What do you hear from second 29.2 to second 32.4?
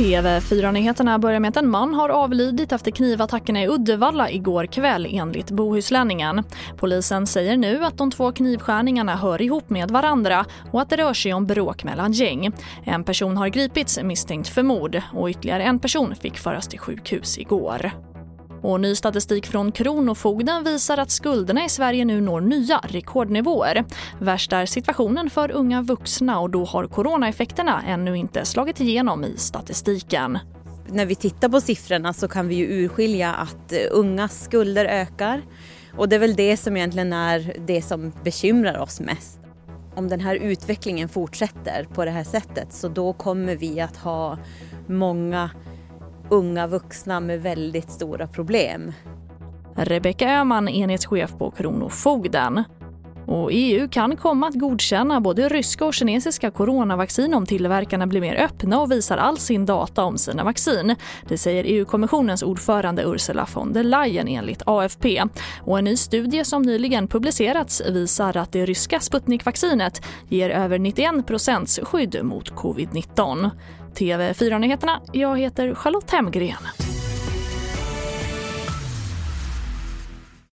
i statistiken. När vi tittar på siffrorna så